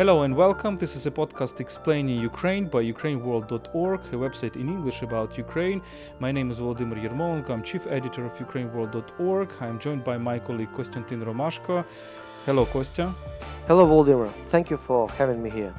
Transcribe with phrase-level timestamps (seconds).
[0.00, 0.78] Hello and welcome.
[0.78, 5.82] This is a podcast explaining Ukraine by ukraineworld.org, a website in English about Ukraine.
[6.20, 7.50] My name is Volodymyr Yermolenko.
[7.50, 9.48] I'm chief editor of ukraineworld.org.
[9.60, 11.84] I'm joined by my colleague Konstantin Romashko.
[12.46, 13.14] Hello, Kostya.
[13.68, 14.32] Hello, Volodymyr.
[14.46, 15.74] Thank you for having me here.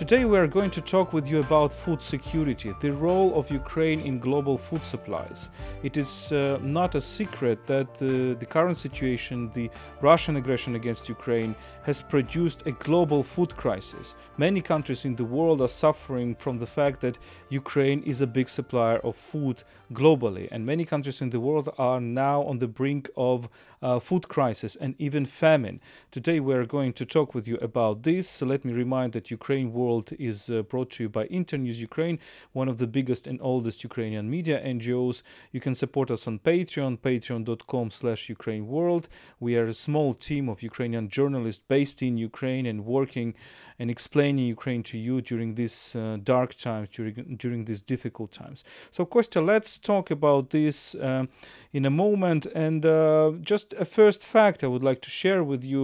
[0.00, 4.00] Today we are going to talk with you about food security, the role of Ukraine
[4.00, 5.50] in global food supplies.
[5.82, 9.68] It is uh, not a secret that uh, the current situation, the
[10.00, 14.14] Russian aggression against Ukraine, has produced a global food crisis.
[14.38, 17.18] Many countries in the world are suffering from the fact that
[17.50, 22.00] Ukraine is a big supplier of food globally, and many countries in the world are
[22.00, 23.50] now on the brink of
[23.82, 25.78] uh, food crisis and even famine.
[26.10, 28.28] Today we are going to talk with you about this.
[28.30, 31.80] So let me remind that Ukraine World World is uh, brought to you by Internews
[31.80, 32.20] Ukraine,
[32.52, 35.22] one of the biggest and oldest Ukrainian media NGOs.
[35.50, 39.08] You can support us on Patreon, patreon.com slash Ukraine World.
[39.40, 43.34] We are a small team of Ukrainian journalists based in Ukraine and working
[43.80, 48.62] and explaining Ukraine to you during these uh, dark times, during, during these difficult times.
[48.92, 51.24] So, Kostya, let's talk about this uh,
[51.72, 52.46] in a moment.
[52.66, 55.82] And uh, just a first fact I would like to share with you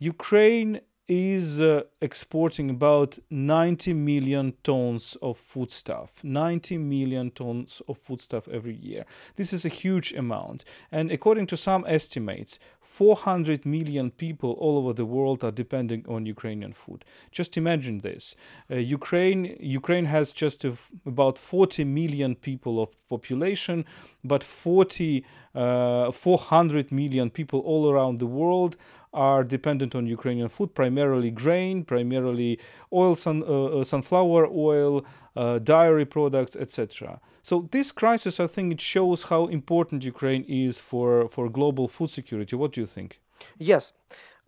[0.00, 6.24] Ukraine is uh, exporting about 90 million tons of foodstuff.
[6.24, 9.04] 90 million tons of foodstuff every year.
[9.36, 10.64] This is a huge amount.
[10.90, 12.58] And according to some estimates
[12.94, 17.04] 400 million people all over the world are depending on ukrainian food.
[17.32, 18.36] Just imagine this.
[18.70, 20.64] Uh, ukraine ukraine has just
[21.04, 23.84] about 40 million people of population
[24.22, 25.24] but 40
[25.56, 28.76] uh, 400 million people all around the world
[29.14, 32.58] are dependent on Ukrainian food, primarily grain, primarily
[32.92, 37.20] oil, sun, uh, uh, sunflower oil, uh, dairy products, etc.
[37.42, 42.10] So this crisis, I think, it shows how important Ukraine is for, for global food
[42.10, 42.56] security.
[42.56, 43.20] What do you think?
[43.58, 43.92] Yes,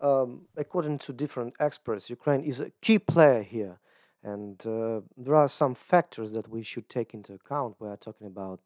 [0.01, 3.79] um, according to different experts, Ukraine is a key player here,
[4.23, 7.75] and uh, there are some factors that we should take into account.
[7.79, 8.59] We are talking about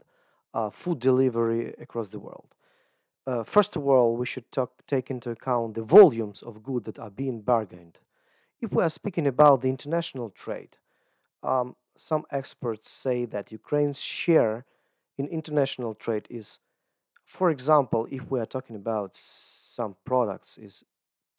[0.54, 2.48] uh, food delivery across the world
[3.28, 7.00] uh, first of all, we should talk, take into account the volumes of goods that
[7.00, 8.00] are being bargained.
[8.60, 10.78] If we are speaking about the international trade,
[11.44, 14.66] um, some experts say that Ukraine's share
[15.18, 16.60] in international trade is,
[17.26, 20.84] for example, if we are talking about some products, is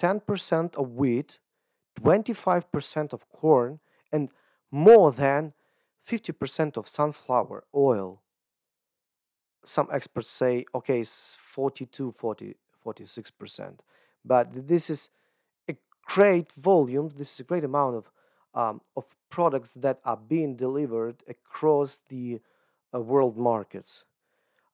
[0.00, 1.38] 10% of wheat,
[2.00, 3.80] 25% of corn,
[4.12, 4.28] and
[4.70, 5.52] more than
[6.08, 8.22] 50% of sunflower oil
[9.64, 13.78] some experts say okay it's 42 40 46%
[14.24, 15.08] but this is
[15.68, 18.10] a great volume this is a great amount of
[18.54, 22.40] um, of products that are being delivered across the
[22.94, 24.04] uh, world markets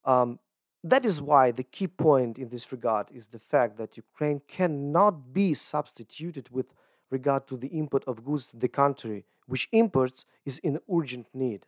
[0.04, 0.38] um,
[0.84, 5.32] that is why the key point in this regard is the fact that Ukraine cannot
[5.32, 6.66] be substituted with
[7.10, 11.66] regard to the import of goods to the country, which imports is in urgent need.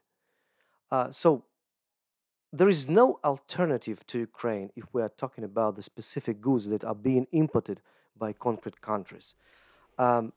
[0.90, 1.44] Uh, so
[2.52, 6.84] there is no alternative to Ukraine if we are talking about the specific goods that
[6.84, 7.80] are being imported
[8.18, 9.34] by concrete countries.
[9.98, 10.32] Um,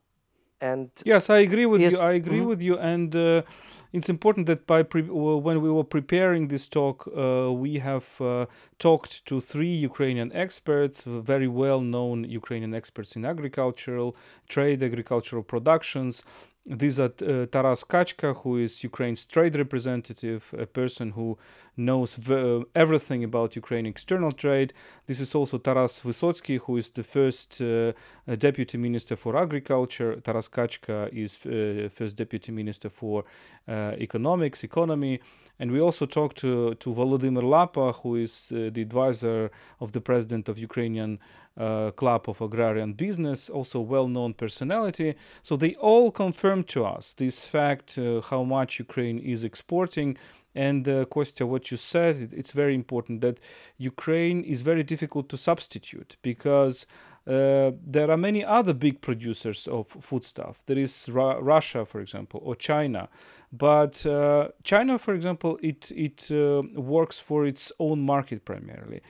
[0.61, 1.99] and yes, I agree with yes, you.
[1.99, 2.47] I agree mm-hmm.
[2.47, 3.41] with you, and uh,
[3.91, 8.45] it's important that by pre- when we were preparing this talk, uh, we have uh,
[8.79, 14.15] talked to three Ukrainian experts, very well-known Ukrainian experts in agricultural
[14.47, 16.23] trade, agricultural productions,
[16.65, 21.37] these are uh, Taras Kachka, who is Ukraine's trade representative, a person who
[21.75, 24.73] knows v- uh, everything about Ukraine external trade.
[25.05, 27.91] This is also Taras Vysotsky, who is the first uh,
[28.37, 30.15] deputy minister for agriculture.
[30.21, 33.25] Taras Kachka is uh, first deputy minister for
[33.67, 35.19] uh, economics, economy.
[35.59, 39.51] And we also talked to, to Volodymyr Lapa, who is uh, the advisor
[39.81, 41.19] of the president of Ukrainian
[41.57, 45.15] uh, Club of Agrarian Business, also well-known personality.
[45.41, 50.17] So they all confirmed to us this fact, uh, how much Ukraine is exporting.
[50.55, 53.39] And uh, Kostya, what you said, it's very important that
[53.77, 56.85] Ukraine is very difficult to substitute because
[57.25, 60.63] uh, there are many other big producers of foodstuff.
[60.65, 63.09] There is Russia, for example, or China.
[63.51, 69.01] But uh, China, for example, it it uh, works for its own market primarily.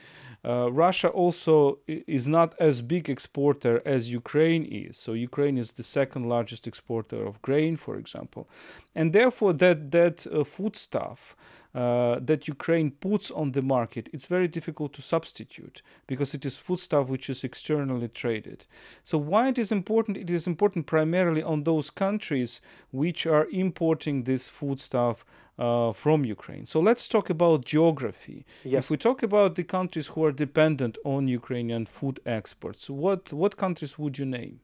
[0.44, 4.98] Uh, Russia also is not as big exporter as Ukraine is.
[4.98, 8.48] So Ukraine is the second largest exporter of grain, for example,
[8.94, 11.34] and therefore that that uh, foodstuff
[11.74, 16.56] uh, that Ukraine puts on the market, it's very difficult to substitute because it is
[16.56, 18.66] foodstuff which is externally traded.
[19.02, 20.16] So why it is important?
[20.16, 22.60] It is important primarily on those countries
[22.92, 25.24] which are importing this foodstuff
[25.58, 26.66] uh, from Ukraine.
[26.66, 28.44] So let's talk about geography.
[28.64, 28.84] Yes.
[28.84, 33.56] If we talk about the countries who are dependent on Ukrainian food exports, what what
[33.56, 34.60] countries would you name?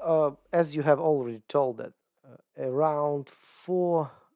[0.00, 1.92] uh, as you have already told, that
[2.24, 3.28] uh, around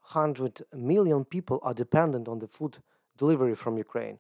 [0.05, 2.79] 400 million people are dependent on the food
[3.17, 4.19] delivery from Ukraine.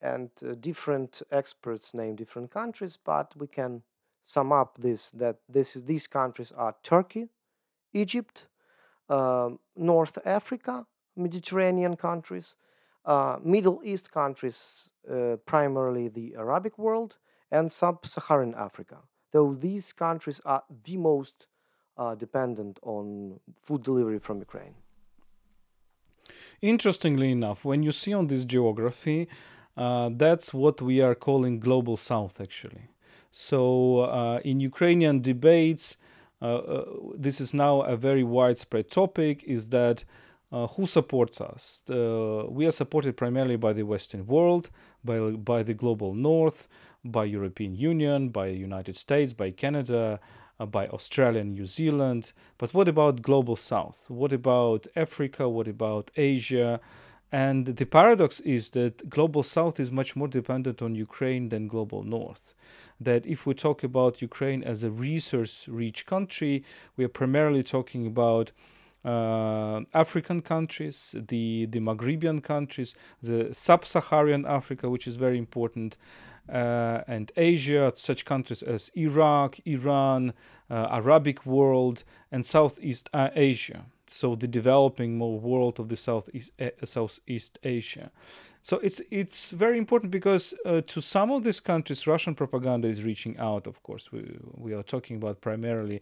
[0.00, 3.82] And uh, different experts name different countries, but we can
[4.22, 7.28] sum up this that this is, these countries are Turkey,
[7.92, 8.46] Egypt,
[9.08, 10.86] uh, North Africa,
[11.16, 12.56] Mediterranean countries,
[13.04, 17.16] uh, Middle East countries, uh, primarily the Arabic world,
[17.50, 18.98] and sub Saharan Africa.
[19.32, 21.46] Though these countries are the most
[21.96, 24.74] uh, dependent on food delivery from Ukraine.
[26.60, 29.28] Interestingly enough, when you see on this geography,
[29.76, 32.88] uh, that's what we are calling global south actually.
[33.30, 35.96] So uh, in Ukrainian debates,
[36.40, 36.84] uh, uh,
[37.16, 40.04] this is now a very widespread topic is that
[40.50, 41.82] uh, who supports us?
[41.88, 44.70] we are supported primarily by the Western world,
[45.04, 46.68] by, by the global north,
[47.04, 50.26] by European Union, by United States, by Canada, uh,
[50.66, 52.32] by Australia and New Zealand.
[52.58, 54.10] But what about global south?
[54.10, 55.48] What about Africa?
[55.48, 56.80] What about Asia?
[57.30, 62.02] And the paradox is that global south is much more dependent on Ukraine than global
[62.02, 62.54] north.
[63.00, 66.64] That if we talk about Ukraine as a resource rich country,
[66.96, 68.52] we are primarily talking about
[69.04, 75.96] uh, African countries, the, the Maghrebian countries, the sub Saharan Africa, which is very important,
[76.52, 80.32] uh, and Asia, such countries as Iraq, Iran,
[80.70, 83.84] uh, Arabic world, and Southeast uh, Asia.
[84.08, 86.50] So the developing more world of the Southeast
[86.84, 88.10] Southeast Asia.
[88.62, 93.04] So it's it's very important because uh, to some of these countries, Russian propaganda is
[93.04, 93.66] reaching out.
[93.66, 96.00] Of course, we we are talking about primarily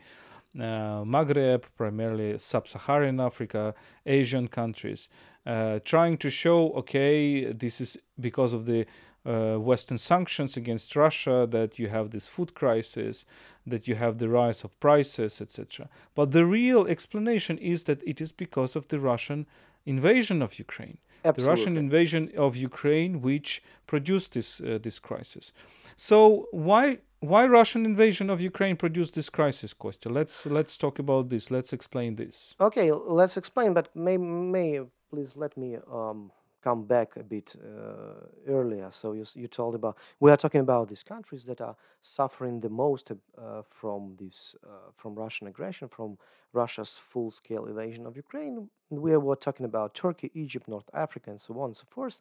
[0.56, 3.74] Maghreb, primarily sub-Saharan Africa,
[4.04, 5.08] Asian countries,
[5.46, 8.86] uh, trying to show, okay, this is because of the
[9.24, 13.24] uh, Western sanctions against Russia, that you have this food crisis,
[13.66, 15.88] that you have the rise of prices, etc.
[16.14, 19.46] But the real explanation is that it is because of the Russian
[19.84, 20.98] invasion of Ukraine.
[21.24, 21.42] Absolutely.
[21.42, 25.52] The Russian invasion of Ukraine, which produced this uh, this crisis.
[25.96, 30.10] So why why Russian invasion of Ukraine produced this crisis, Kostya?
[30.10, 31.50] Let's let's talk about this.
[31.50, 32.54] Let's explain this.
[32.60, 33.74] Okay, let's explain.
[33.74, 34.80] But may may
[35.10, 36.30] please let me um,
[36.62, 38.88] come back a bit uh, earlier.
[38.90, 42.68] So you, you told about we are talking about these countries that are suffering the
[42.68, 46.18] most uh, from this uh, from Russian aggression, from
[46.52, 48.68] Russia's full-scale invasion of Ukraine.
[48.90, 52.20] We were talking about Turkey, Egypt, North Africa, and so on and so forth.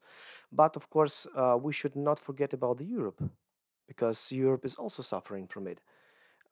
[0.52, 3.20] But of course, uh, we should not forget about the Europe,
[3.88, 5.80] because Europe is also suffering from it.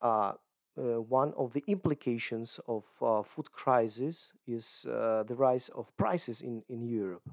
[0.01, 0.33] Uh,
[0.75, 6.41] uh, one of the implications of uh, food crisis is uh, the rise of prices
[6.41, 7.29] in, in Europe.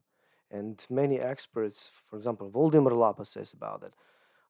[0.50, 3.94] And many experts, for example, Volodymyr Lapa says about it,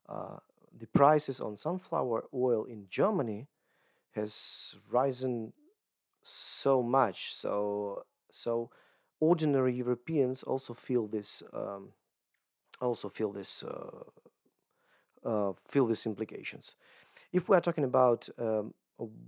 [0.09, 0.39] uh,
[0.77, 3.47] the prices on sunflower oil in Germany
[4.13, 5.53] has risen
[6.23, 7.35] so much.
[7.35, 8.71] So, so
[9.21, 11.91] ordinary Europeans also feel this, um,
[12.81, 14.05] also feel this, uh,
[15.69, 16.75] feel these implications.
[17.33, 18.75] If we are talking about um,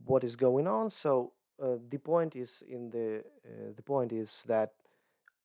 [0.05, 4.43] what is going on, so uh, the point is in the uh, the point is
[4.47, 4.73] that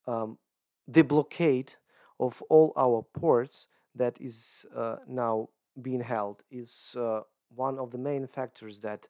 [0.06, 0.38] um,
[0.86, 1.74] the blockade
[2.18, 5.48] of all our ports that is uh, now
[5.80, 7.20] being held is uh,
[7.54, 9.06] one of the main factors that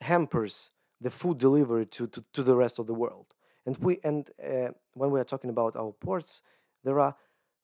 [0.00, 3.26] hampers the food delivery to, to, to the rest of the world.
[3.66, 6.42] And we and uh, when we are talking about our ports,
[6.84, 7.14] there are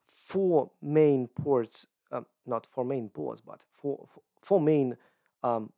[0.07, 4.09] four main ports, um, not four main ports, but four,
[4.43, 4.97] four main
[5.43, 5.73] um,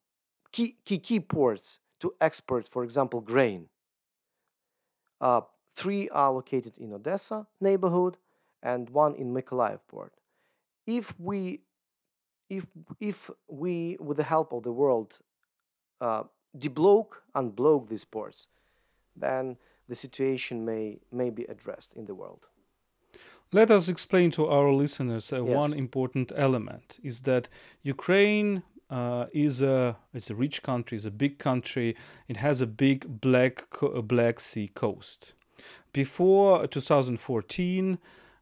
[0.52, 3.68] key, key key ports to export, for example, grain.
[5.20, 5.42] Uh,
[5.78, 8.16] Three are located in Odessa neighborhood
[8.64, 10.12] and one in Mykolaiv port.
[10.88, 11.60] If we,
[12.50, 12.66] if,
[12.98, 15.20] if we, with the help of the world,
[16.00, 16.24] uh,
[16.58, 18.48] deblock, unblock these ports,
[19.14, 19.56] then
[19.88, 22.46] the situation may, may be addressed in the world.
[23.50, 25.56] Let us explain to our listeners uh, yes.
[25.56, 27.48] one important element is that
[27.82, 31.96] Ukraine uh, is a it's a rich country, it's a big country.
[32.28, 33.66] It has a big black
[34.02, 35.32] Black Sea coast.
[35.94, 37.98] Before 2014,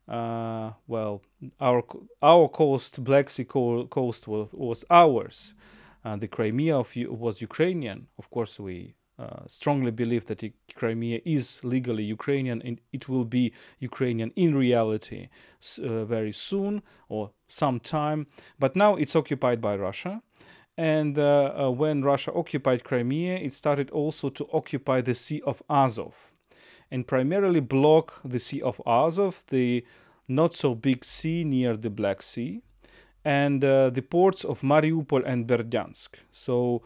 [0.08, 1.22] uh, well,
[1.60, 1.84] our
[2.20, 5.54] our coast, Black Sea coast, was, was ours.
[6.04, 8.08] Uh, the Crimea of, was Ukrainian.
[8.18, 10.42] Of course, we uh, strongly believe that
[10.74, 15.28] Crimea is legally Ukrainian and it will be Ukrainian in reality
[15.82, 18.26] uh, very soon or sometime.
[18.58, 20.22] But now it's occupied by Russia.
[20.76, 25.62] And uh, uh, when Russia occupied Crimea, it started also to occupy the Sea of
[25.70, 26.32] Azov
[26.90, 29.84] and primarily block the Sea of Azov, the
[30.28, 32.60] not so big sea near the Black Sea,
[33.24, 36.08] and uh, the ports of Mariupol and Berdyansk.
[36.30, 36.82] So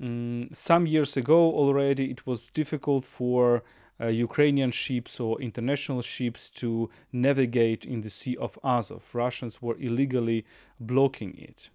[0.00, 3.62] mm, some years ago already it was difficult for
[4.00, 9.14] uh, Ukrainian ships or international ships to navigate in the Sea of Azov.
[9.14, 10.44] Russians were illegally
[10.78, 11.70] blocking it.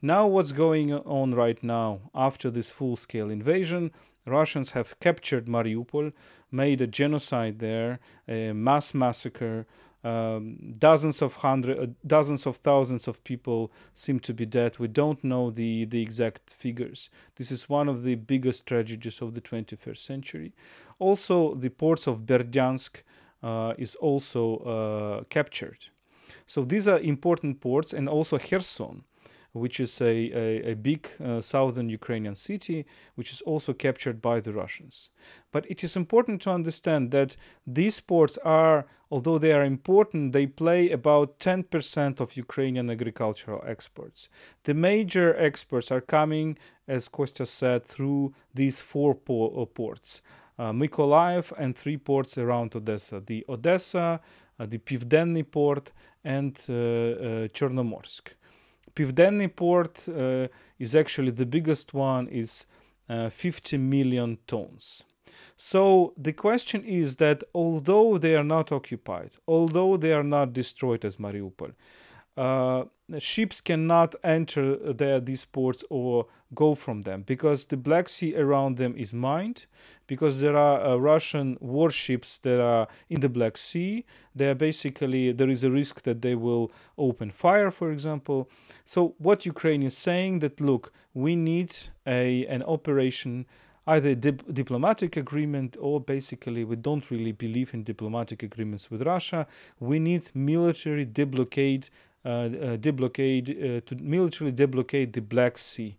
[0.00, 3.90] Now, what's going on right now after this full scale invasion?
[4.24, 6.12] Russians have captured Mariupol,
[6.50, 9.66] made a genocide there, a mass massacre.
[10.06, 14.78] Um, dozens of hundred, uh, dozens of thousands of people seem to be dead.
[14.78, 17.10] We don't know the the exact figures.
[17.34, 20.52] This is one of the biggest tragedies of the 21st century.
[21.00, 23.02] Also, the ports of Berdyansk
[23.42, 25.90] uh, is also uh, captured.
[26.46, 29.02] So these are important ports, and also Kherson
[29.56, 32.84] which is a, a, a big uh, southern Ukrainian city,
[33.14, 35.10] which is also captured by the Russians.
[35.52, 37.36] But it is important to understand that
[37.66, 44.28] these ports are, although they are important, they play about 10% of Ukrainian agricultural exports.
[44.64, 50.22] The major exports are coming, as Kostya said, through these four uh, ports.
[50.58, 54.20] Uh, Mykolaiv and three ports around Odessa the Odessa,
[54.58, 55.92] uh, the Pivdenny port,
[56.24, 58.34] and uh, uh, Chernomorsk.
[58.94, 62.66] Pivdenny port uh, is actually the biggest one is
[63.08, 65.04] uh, 50 million tons.
[65.56, 71.04] So the question is that although they are not occupied, although they are not destroyed
[71.04, 71.72] as Mariupol,
[72.36, 72.84] uh,
[73.18, 78.76] ships cannot enter their, these ports or go from them because the Black Sea around
[78.76, 79.66] them is mined,
[80.06, 84.04] because there are uh, Russian warships that are in the Black Sea.
[84.34, 88.48] They are basically there is a risk that they will open fire, for example.
[88.84, 91.74] So what Ukraine is saying that look, we need
[92.06, 93.46] a an operation
[93.88, 99.46] either dip- diplomatic agreement or basically we don't really believe in diplomatic agreements with Russia.
[99.78, 101.88] We need military deblockade
[102.26, 105.96] uh, uh, deblockade uh, to militarily deblockade the Black Sea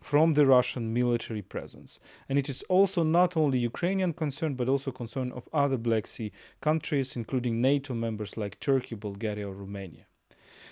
[0.00, 2.00] from the Russian military presence.
[2.28, 6.32] And it is also not only Ukrainian concern, but also concern of other Black Sea
[6.60, 10.04] countries, including NATO members like Turkey, Bulgaria, or Romania.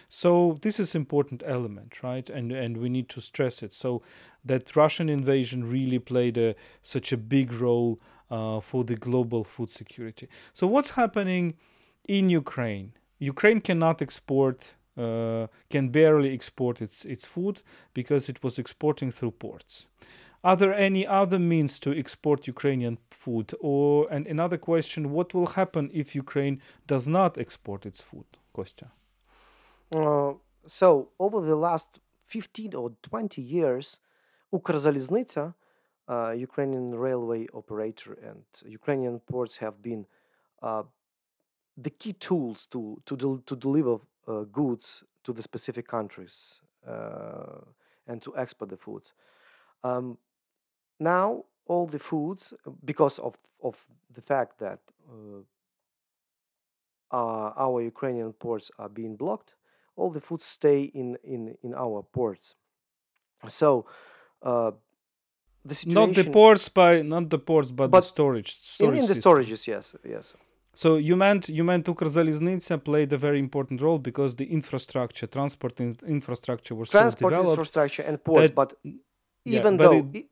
[0.09, 2.29] So this is important element, right?
[2.31, 3.73] And and we need to stress it.
[3.73, 4.03] So
[4.45, 7.99] that Russian invasion really played a, such a big role
[8.31, 10.29] uh, for the global food security.
[10.55, 11.55] So what's happening
[12.07, 12.93] in Ukraine?
[13.19, 14.77] Ukraine cannot export
[15.71, 17.63] can barely export its, its food
[17.95, 19.87] because it was exporting through ports.
[20.45, 23.53] Are there any other means to export Ukrainian food?
[23.61, 28.89] Or and another question: What will happen if Ukraine does not export its food, Kostya?
[29.93, 30.35] Uh,
[30.67, 33.99] so over the last 15 or 20 years,
[34.53, 35.55] Ukrzaliznytsia,
[36.09, 40.07] uh, Ukrainian railway operator, and Ukrainian ports have been
[40.63, 40.85] uh,
[41.77, 47.61] the key tools to to, del- to deliver uh, goods to the specific countries uh,
[48.07, 49.13] and to export the foods.
[49.83, 50.19] Um,
[51.01, 52.55] now, all the foods,
[52.85, 55.43] because of, of the fact that uh,
[57.11, 59.55] our, our Ukrainian ports are being blocked,
[59.97, 62.55] all the foods stay in, in, in our ports.
[63.49, 63.87] So,
[64.43, 64.73] uh,
[65.65, 65.95] the situation.
[65.95, 68.57] Not the ports, by not the ports, but, But the storage.
[68.57, 70.35] storage in, in the storages, yes, yes.
[70.79, 75.81] So you meant you meant Ukrzaliznytsia played a very important role because the infrastructure, transport
[75.81, 80.27] in, infrastructure was Transport so infrastructure and ports, that- but yeah, even but though it-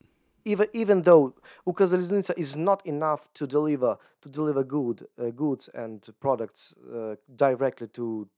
[0.44, 1.34] even even though
[1.66, 7.88] Ukrzaliznytsia is not enough to deliver to deliver good uh, goods and products uh, directly
[7.88, 8.28] to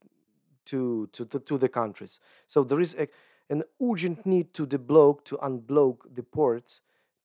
[0.65, 2.21] to to the, to the countries.
[2.47, 3.09] So there is a,
[3.51, 6.81] an urgent need to deblock to unblock the ports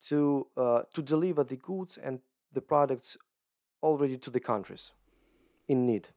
[0.09, 2.19] to uh, to deliver the goods and
[2.53, 3.17] the products
[3.83, 4.91] already to the countries
[5.67, 6.09] in need.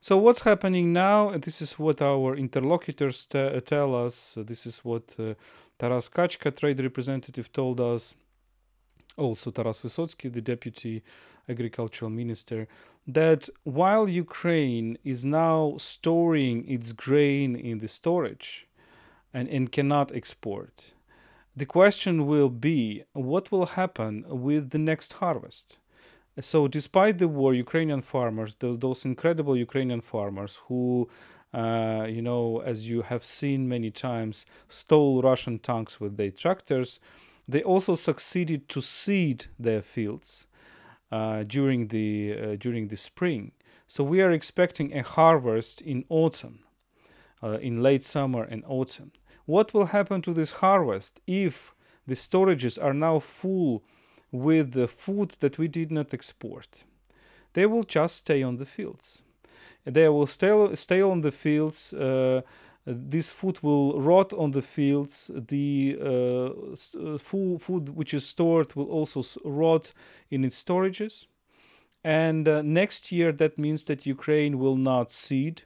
[0.00, 1.36] So what's happening now?
[1.36, 4.36] This is what our interlocutors te- tell us.
[4.36, 5.34] uh, This is what uh,
[5.78, 8.14] Taras Kachka, trade representative, told us.
[9.16, 11.02] Also, Taras Vysotsky, the deputy
[11.48, 12.66] agricultural minister,
[13.06, 18.66] that while Ukraine is now storing its grain in the storage
[19.32, 20.94] and, and cannot export,
[21.54, 25.78] the question will be what will happen with the next harvest?
[26.40, 31.08] So, despite the war, Ukrainian farmers, those, those incredible Ukrainian farmers who,
[31.52, 36.98] uh, you know, as you have seen many times, stole Russian tanks with their tractors,
[37.46, 40.46] they also succeeded to seed their fields
[41.12, 43.52] uh, during the uh, during the spring.
[43.86, 46.60] So we are expecting a harvest in autumn,
[47.42, 49.12] uh, in late summer and autumn.
[49.44, 51.74] What will happen to this harvest if
[52.06, 53.84] the storages are now full
[54.34, 56.84] with the food that we did not export?
[57.52, 59.22] They will just stay on the fields.
[59.84, 61.92] They will stay stay on the fields.
[61.92, 62.40] Uh,
[62.86, 65.30] this food will rot on the fields.
[65.34, 69.92] The uh, food, food which is stored will also rot
[70.30, 71.26] in its storages.
[72.02, 75.62] And uh, next year, that means that Ukraine will not seed,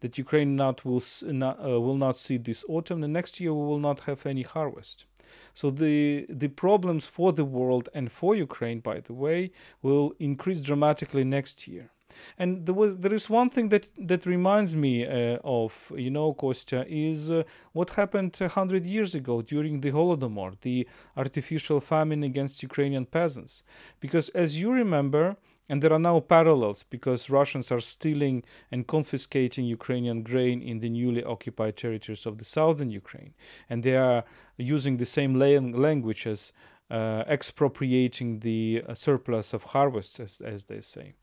[0.00, 3.02] that Ukraine not will not, uh, will not seed this autumn.
[3.02, 5.06] And next year, we will not have any harvest.
[5.54, 9.50] So the the problems for the world and for Ukraine, by the way,
[9.82, 11.90] will increase dramatically next year.
[12.38, 16.34] And there was there is one thing that that reminds me uh, of you know
[16.34, 22.62] Kostya is uh, what happened hundred years ago during the Holodomor, the artificial famine against
[22.62, 23.62] Ukrainian peasants.
[24.00, 25.36] Because as you remember,
[25.68, 30.90] and there are now parallels because Russians are stealing and confiscating Ukrainian grain in the
[30.90, 33.34] newly occupied territories of the southern Ukraine.
[33.70, 34.24] And they are
[34.56, 36.52] using the same language as
[36.90, 41.14] uh, expropriating the uh, surplus of harvests, as, as they say.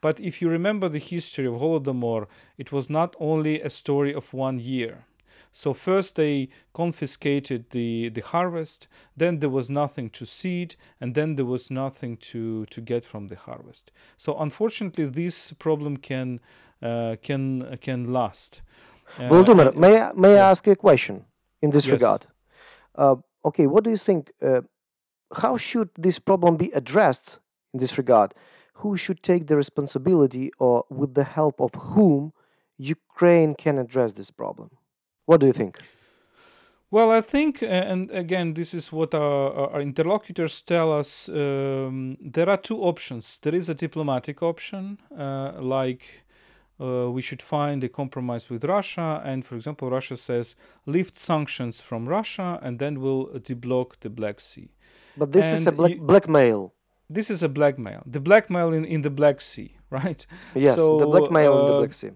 [0.00, 2.26] But if you remember the history of Holodomor,
[2.58, 5.04] it was not only a story of one year.
[5.52, 11.34] So first they confiscated the, the harvest, then there was nothing to seed, and then
[11.34, 13.90] there was nothing to, to get from the harvest.
[14.16, 16.40] So unfortunately, this problem can
[16.82, 18.62] uh, can can last.
[19.18, 20.46] Uh, Volodymyr, may I, may yeah.
[20.46, 21.24] I ask you a question
[21.60, 21.92] in this yes.
[21.92, 22.26] regard?
[22.94, 24.32] Uh, okay, what do you think?
[24.40, 24.62] Uh,
[25.34, 27.38] how should this problem be addressed
[27.74, 28.34] in this regard?
[28.74, 32.32] Who should take the responsibility, or with the help of whom
[32.78, 34.70] Ukraine can address this problem?
[35.30, 35.78] What do you think?
[36.90, 41.28] Well, I think, and again, this is what our, our interlocutors tell us.
[41.28, 43.38] Um, there are two options.
[43.38, 46.24] There is a diplomatic option, uh, like
[46.80, 49.22] uh, we should find a compromise with Russia.
[49.24, 54.40] And for example, Russia says lift sanctions from Russia and then we'll deblock the Black
[54.40, 54.70] Sea.
[55.16, 56.74] But this and is a black, you, blackmail.
[57.08, 58.02] This is a blackmail.
[58.04, 60.26] The blackmail in, in the Black Sea, right?
[60.56, 62.10] Yes, so, the blackmail uh, in the uh, Black Sea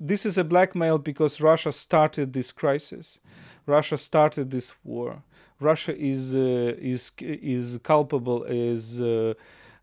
[0.00, 3.20] this is a blackmail because Russia started this crisis.
[3.66, 5.22] Russia started this war.
[5.60, 9.34] Russia is uh, is is culpable is uh,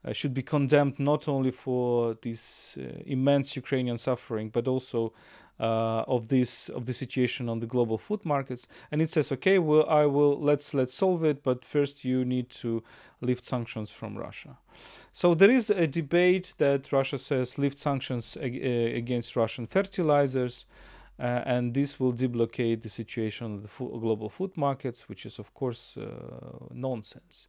[0.06, 5.12] uh, should be condemned not only for this uh, immense Ukrainian suffering but also
[5.60, 8.68] uh, of this of the situation on the global food markets.
[8.92, 12.50] And it says okay well I will let's let's solve it but first you need
[12.62, 12.84] to
[13.22, 14.58] lift sanctions from Russia.
[15.12, 20.66] So there is a debate that Russia says lift sanctions ag- uh, against Russian fertilizers
[21.18, 25.40] uh, and this will deblocate the situation of the fo- global food markets which is
[25.40, 26.06] of course uh,
[26.74, 27.48] nonsense.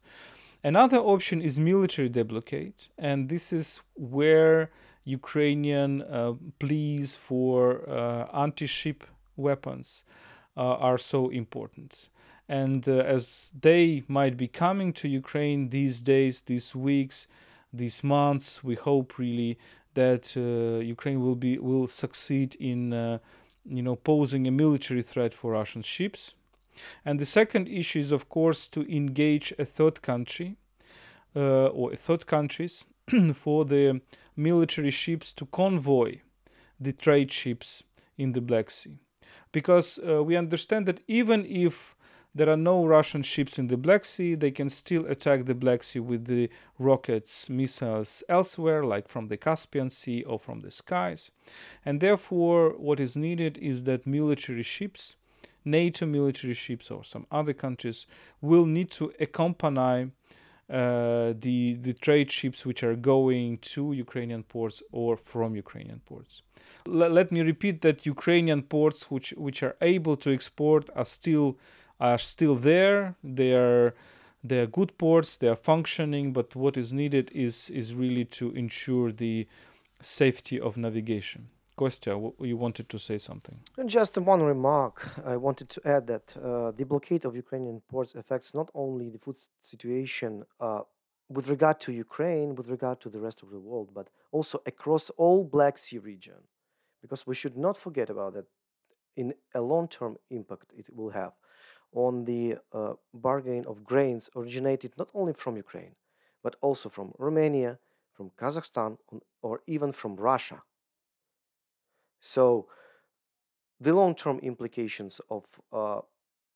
[0.63, 4.71] Another option is military deblocade and this is where
[5.07, 9.03] Ukrainian uh, pleas for uh, anti-ship
[9.37, 10.03] weapons
[10.57, 12.09] uh, are so important.
[12.49, 17.27] And as they might be coming to Ukraine these days, these weeks,
[17.73, 19.57] these months, we hope really
[19.95, 22.93] that Ukraine will be will succeed in
[23.65, 26.35] you know posing a military threat for Russian ships.
[27.03, 30.55] And the second issue is, of course, to engage a third country
[31.35, 32.85] uh, or third countries
[33.33, 34.01] for the
[34.37, 36.19] military ships to convoy
[36.79, 37.83] the trade ships
[38.17, 38.97] in the Black Sea.
[39.51, 41.95] Because uh, we understand that even if
[42.35, 45.81] there are no Russian ships in the Black Sea, they can still attack the Black
[45.81, 51.31] Sea with the rockets, missiles elsewhere, like from the Caspian Sea or from the skies.
[51.83, 55.15] And therefore, what is needed is that military ships,
[55.65, 58.05] NATO military ships or some other countries,
[58.39, 60.11] will need to accompany
[60.69, 66.41] uh, the the trade ships which are going to Ukrainian ports or from Ukrainian ports.
[66.85, 71.57] L- let me repeat that Ukrainian ports which which are able to export are still
[71.99, 73.15] are still there.
[73.23, 73.93] They are
[74.43, 75.37] they are good ports.
[75.37, 76.33] They are functioning.
[76.33, 79.47] But what is needed is is really to ensure the
[80.01, 81.49] safety of navigation.
[81.77, 83.59] Kostya, you wanted to say something.
[83.85, 84.95] Just one remark.
[85.23, 89.19] I wanted to add that uh, the blockade of Ukrainian ports affects not only the
[89.19, 90.81] food situation uh,
[91.29, 95.11] with regard to Ukraine, with regard to the rest of the world, but also across
[95.21, 96.41] all Black Sea region,
[97.03, 98.47] because we should not forget about that.
[99.15, 101.33] In a long-term impact, it will have
[101.91, 105.95] on the uh, bargain of grains originated not only from Ukraine,
[106.43, 107.79] but also from Romania,
[108.15, 108.97] from Kazakhstan,
[109.41, 110.61] or even from Russia.
[112.19, 112.67] So,
[113.79, 116.01] the long term implications of uh,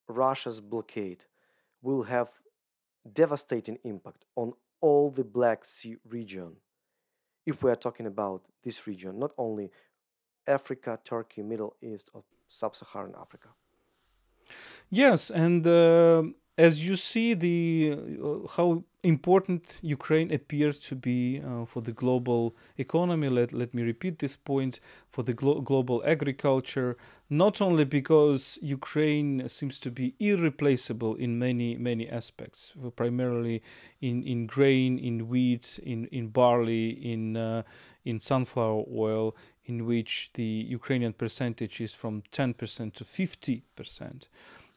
[0.08, 1.24] Russia's blockade
[1.80, 2.30] will have
[3.12, 6.56] devastating impact on all the Black Sea region.
[7.46, 9.70] If we are talking about this region, not only
[10.46, 13.48] Africa, Turkey, Middle East, or Sub-Saharan Africa.
[14.90, 16.22] Yes, and uh,
[16.58, 22.54] as you see the uh, how important Ukraine appears to be uh, for the global
[22.78, 23.28] economy.
[23.28, 24.78] Let, let me repeat this point
[25.10, 26.96] for the glo- global agriculture,
[27.28, 33.62] not only because Ukraine seems to be irreplaceable in many, many aspects, primarily
[34.00, 37.62] in, in grain, in wheat, in, in barley, in, uh,
[38.04, 39.34] in sunflower oil,
[39.64, 44.28] in which the Ukrainian percentage is from 10% to 50%.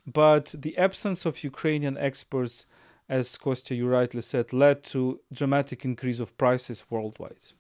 [0.08, 2.66] But the absence of Ukrainian exports
[3.08, 7.54] as Kostya, you rightly said, led to dramatic increase of prices worldwide.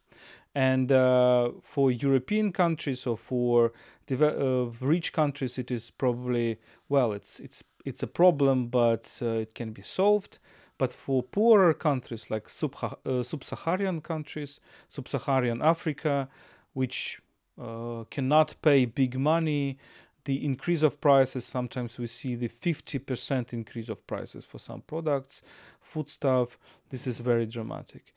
[0.56, 3.74] And uh, for European countries or for
[4.10, 9.54] uh, rich countries, it is probably well, it's it's it's a problem, but uh, it
[9.54, 10.40] can be solved.
[10.78, 12.50] But for poorer countries like
[12.84, 16.28] uh, sub-Saharan countries, sub-Saharan Africa,
[16.74, 17.22] which
[17.62, 19.78] uh, cannot pay big money,
[20.26, 25.42] the increase of prices sometimes we see the 50% increase of prices for some products
[25.80, 26.58] foodstuff
[26.90, 28.14] this is very dramatic.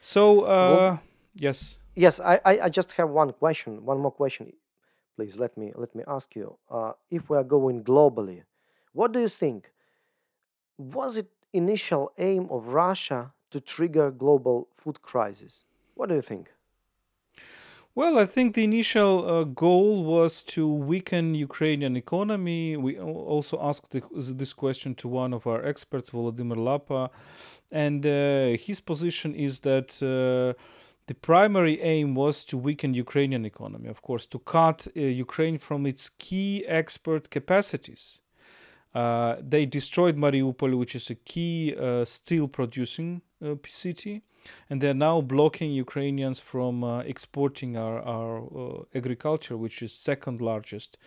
[0.00, 1.02] So uh, well,
[1.34, 1.76] yes.
[1.94, 4.52] Yes I, I just have one question one more question.
[5.16, 6.58] Please let me let me ask you.
[6.70, 8.42] Uh, if we are going globally
[8.92, 9.72] what do you think?
[10.78, 15.64] Was it initial aim of russia to trigger global food crisis?
[15.94, 16.50] What do you think
[17.96, 22.76] well, I think the initial uh, goal was to weaken Ukrainian economy.
[22.76, 24.02] We also asked the,
[24.34, 27.08] this question to one of our experts, Volodymyr Lapa,
[27.72, 30.60] and uh, his position is that uh,
[31.06, 35.86] the primary aim was to weaken Ukrainian economy, of course, to cut uh, Ukraine from
[35.86, 38.20] its key export capacities.
[38.94, 43.22] Uh, they destroyed Mariupol, which is a key uh, steel producing
[43.66, 44.22] city
[44.68, 50.40] and they're now blocking Ukrainians from uh, exporting our, our uh, agriculture, which is second
[50.40, 50.98] largest,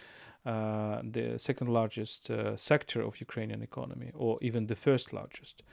[0.45, 5.63] uh, the second largest uh, sector of Ukrainian economy, or even the first largest.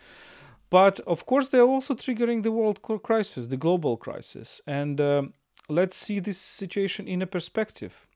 [0.68, 5.32] But of course, they're also triggering the world crisis, the global crisis, and um,
[5.68, 8.06] let's see this situation in a perspective.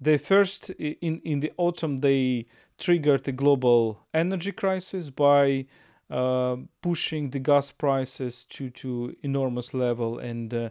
[0.00, 2.46] They first, in in the autumn, they
[2.78, 5.66] triggered the global energy crisis by
[6.08, 10.70] pushing the gas prices to to enormous level and uh,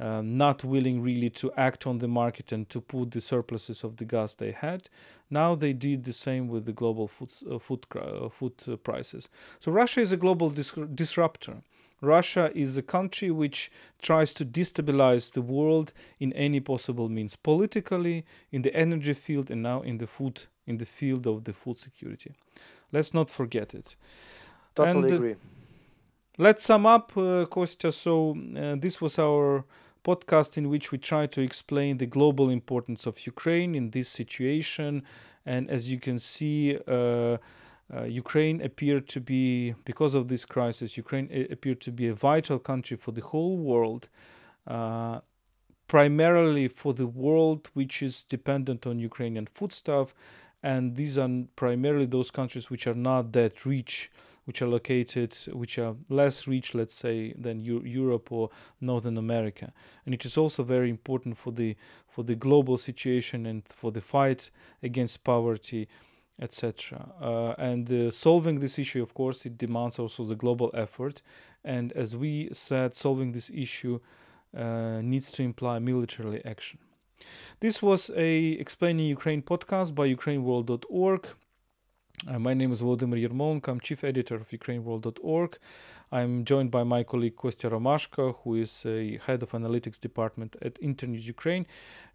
[0.00, 3.96] uh, not willing really to act on the market and to put the surpluses of
[3.96, 4.88] the gas they had.
[5.30, 9.28] Now they did the same with the global food uh, food, uh, food prices.
[9.60, 11.62] So Russia is a global dis- disruptor.
[12.00, 18.24] Russia is a country which tries to destabilize the world in any possible means, politically,
[18.50, 21.78] in the energy field, and now in the food in the field of the food
[21.78, 22.32] security.
[22.92, 23.96] Let's not forget it.
[24.74, 25.36] Totally and, uh, agree.
[26.38, 27.92] Let's sum up, uh, Kostya.
[27.92, 29.64] So, uh, this was our
[30.02, 35.02] podcast in which we try to explain the global importance of Ukraine in this situation.
[35.44, 37.36] And as you can see, uh,
[37.94, 42.58] uh, Ukraine appeared to be, because of this crisis, Ukraine appeared to be a vital
[42.58, 44.08] country for the whole world,
[44.66, 45.20] uh,
[45.86, 50.14] primarily for the world which is dependent on Ukrainian foodstuff.
[50.62, 54.10] And these are primarily those countries which are not that rich
[54.44, 58.50] which are located, which are less rich, let's say, than U- Europe or
[58.80, 59.72] Northern America.
[60.04, 61.76] And it is also very important for the
[62.08, 64.50] for the global situation and for the fight
[64.82, 65.88] against poverty,
[66.40, 67.08] etc.
[67.20, 71.22] Uh, and uh, solving this issue, of course, it demands also the global effort.
[71.64, 74.00] And as we said, solving this issue
[74.56, 76.78] uh, needs to imply military action.
[77.60, 81.26] This was a explaining Ukraine podcast by UkraineWorld.org.
[82.24, 83.66] Uh, my name is Volodymyr Yermolenko.
[83.66, 85.58] I'm chief editor of UkraineWorld.org.
[86.12, 90.78] I'm joined by my colleague Kostya Romashko, who is a head of analytics department at
[90.80, 91.66] Internews Ukraine.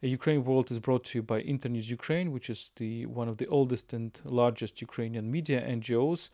[0.02, 3.36] Uh, Ukraine World is brought to you by Internews Ukraine, which is the one of
[3.36, 6.30] the oldest and largest Ukrainian media NGOs.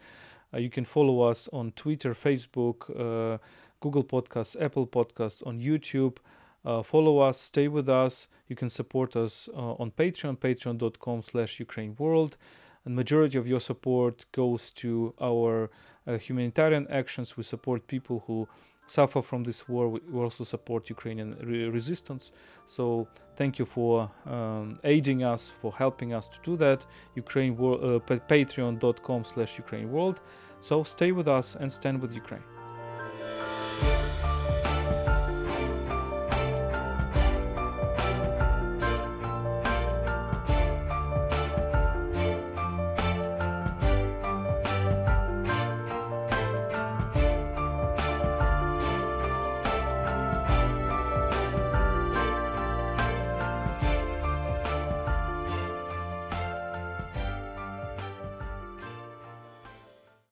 [0.53, 3.39] Uh, you can follow us on Twitter, Facebook, uh,
[3.79, 6.17] Google Podcasts, Apple Podcasts, on YouTube.
[6.63, 8.27] Uh, follow us, stay with us.
[8.47, 12.37] You can support us uh, on Patreon, patreon.com slash Ukraine World
[12.85, 15.69] and majority of your support goes to our
[16.05, 17.37] uh, humanitarian actions.
[17.37, 18.47] We support people who
[18.87, 19.89] suffer from this war.
[19.89, 22.31] We also support Ukrainian re- resistance.
[22.65, 26.85] So thank you for um, aiding us, for helping us to do that.
[27.15, 27.99] Ukraine uh,
[28.33, 30.21] patreon.com slash Ukraine World.
[30.59, 32.43] So stay with us and stand with Ukraine.